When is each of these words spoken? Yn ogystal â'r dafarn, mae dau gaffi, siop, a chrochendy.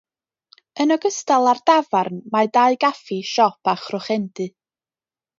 Yn 0.85 0.93
ogystal 0.93 1.49
â'r 1.51 1.59
dafarn, 1.69 2.17
mae 2.35 2.49
dau 2.59 2.77
gaffi, 2.85 3.19
siop, 3.35 3.59
a 3.75 3.75
chrochendy. 3.83 4.49